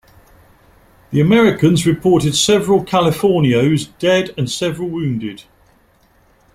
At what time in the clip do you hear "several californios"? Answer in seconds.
2.35-3.89